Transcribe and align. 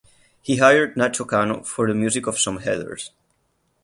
He 0.41 0.57
hired 0.57 0.95
Nacho 0.95 1.27
Cano 1.27 1.61
for 1.61 1.87
the 1.87 1.93
music 1.93 2.25
of 2.25 2.39
some 2.39 2.57
headers. 2.57 3.11